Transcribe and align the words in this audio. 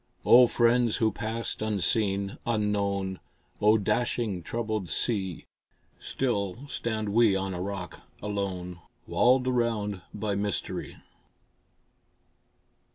O 0.25 0.47
friends 0.47 0.95
who 0.95 1.11
passed 1.11 1.61
unseen, 1.61 2.39
unknown! 2.47 3.19
O 3.61 3.77
dashing, 3.77 4.41
troubled 4.41 4.89
sea! 4.89 5.45
Still 5.99 6.67
stand 6.69 7.09
we 7.09 7.35
on 7.35 7.53
a 7.53 7.61
rock 7.61 8.01
alone, 8.19 8.79
Walled 9.05 9.45
round 9.45 10.01
by 10.11 10.33
mystery. 10.33 10.97